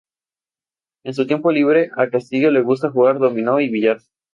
[1.05, 3.99] En su tiempo libre, a "Castillo" le gusta jugar dominó y billar.